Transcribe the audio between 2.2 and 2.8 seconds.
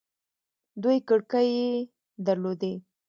در لودې.